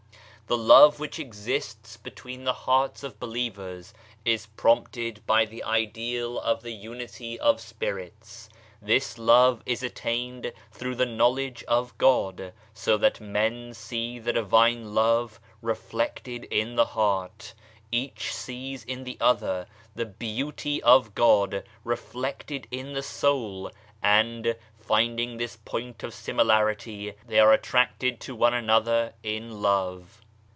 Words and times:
The 0.47 0.57
love 0.57 0.99
which 0.99 1.17
exists 1.17 1.95
between 1.95 2.43
the 2.43 2.51
hearts 2.51 3.03
of 3.03 3.21
believers 3.21 3.93
is 4.25 4.47
prompted 4.47 5.25
by 5.25 5.45
the 5.45 5.63
ideal 5.63 6.37
of 6.41 6.61
the 6.61 6.73
unity 6.73 7.39
of 7.39 7.61
spirits. 7.61 8.49
This 8.81 9.17
love 9.17 9.63
is 9.65 9.81
attained 9.81 10.51
through 10.69 10.95
the 10.95 11.05
knowledge 11.05 11.63
of 11.69 11.97
God, 11.97 12.51
so 12.73 12.97
that 12.97 13.21
men 13.21 13.73
see 13.73 14.19
the 14.19 14.33
Divine 14.33 14.93
Love 14.93 15.39
reflected 15.61 16.43
in 16.51 16.75
the 16.75 16.83
heart. 16.87 17.53
Each 17.89 18.35
sees 18.35 18.83
in 18.83 19.05
the 19.05 19.15
other 19.21 19.67
the 19.95 20.05
Beauty 20.05 20.83
of 20.83 21.15
God 21.15 21.63
reflected 21.85 22.67
in 22.71 22.91
the 22.91 23.03
soul, 23.03 23.71
and 24.03 24.57
finding 24.77 25.37
this 25.37 25.55
point 25.55 26.03
of 26.03 26.13
similarity, 26.13 27.13
they 27.25 27.39
are 27.39 27.53
attracted 27.53 28.19
to 28.19 28.35
one 28.35 28.53
another 28.53 29.13
in 29.23 29.61
love. 29.61 30.21